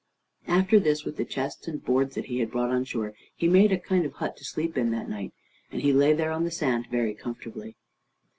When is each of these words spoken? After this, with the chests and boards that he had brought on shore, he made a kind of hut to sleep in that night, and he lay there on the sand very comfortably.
After 0.47 0.79
this, 0.79 1.05
with 1.05 1.17
the 1.17 1.25
chests 1.25 1.67
and 1.67 1.85
boards 1.85 2.15
that 2.15 2.25
he 2.25 2.39
had 2.39 2.49
brought 2.49 2.71
on 2.71 2.85
shore, 2.85 3.13
he 3.35 3.47
made 3.47 3.71
a 3.71 3.77
kind 3.77 4.03
of 4.03 4.13
hut 4.13 4.35
to 4.37 4.43
sleep 4.43 4.75
in 4.75 4.89
that 4.89 5.07
night, 5.07 5.31
and 5.71 5.79
he 5.83 5.93
lay 5.93 6.11
there 6.11 6.31
on 6.31 6.43
the 6.43 6.49
sand 6.49 6.87
very 6.89 7.13
comfortably. 7.13 7.75